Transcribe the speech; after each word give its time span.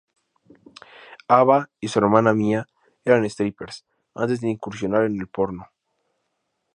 Ava 1.29 1.69
y 1.79 1.87
su 1.89 1.99
hermana 1.99 2.33
Mia 2.33 2.67
eran 3.05 3.23
strippers 3.29 3.85
antes 4.15 4.41
de 4.41 4.49
incursionar 4.49 5.05
en 5.05 5.21
el 5.21 5.27
porno. 5.27 5.67